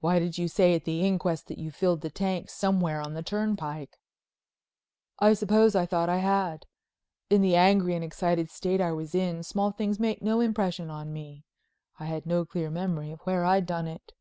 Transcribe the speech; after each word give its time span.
"Why 0.00 0.18
did 0.18 0.36
you 0.36 0.48
say 0.48 0.74
at 0.74 0.84
the 0.84 1.00
inquest 1.00 1.46
that 1.46 1.56
you 1.56 1.70
filled 1.70 2.02
the 2.02 2.10
tank 2.10 2.50
somewhere 2.50 3.00
on 3.00 3.14
the 3.14 3.22
turnpike?" 3.22 3.96
"I 5.18 5.32
suppose 5.32 5.74
I 5.74 5.86
thought 5.86 6.10
I 6.10 6.18
had. 6.18 6.66
In 7.30 7.40
the 7.40 7.56
angry 7.56 7.94
and 7.94 8.04
excited 8.04 8.50
state 8.50 8.82
I 8.82 8.92
was 8.92 9.14
in 9.14 9.42
small 9.42 9.70
things 9.70 9.98
made 9.98 10.20
no 10.20 10.40
impression 10.40 10.90
on 10.90 11.10
me. 11.10 11.46
I 11.98 12.04
had 12.04 12.26
no 12.26 12.44
clear 12.44 12.68
memory 12.68 13.10
of 13.12 13.20
where 13.22 13.46
I'd 13.46 13.64
done 13.64 13.86
it." 13.86 14.12